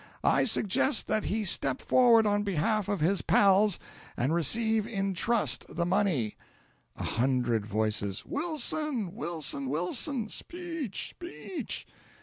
[0.23, 3.77] I suggest that he step forward on behalf of his pals,
[4.17, 6.37] and receive in trust the money."
[6.95, 8.25] A Hundred Voices.
[8.25, 9.13] "Wilson!
[9.13, 9.69] Wilson!
[9.69, 10.27] Wilson!
[10.27, 11.11] Speech!
[11.11, 11.85] Speech!"